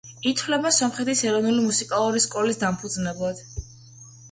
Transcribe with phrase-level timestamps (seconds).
[0.29, 3.47] ითვლება სომხეთის ეროვნული მუსიკალური სკოლის დამფუძნებლად.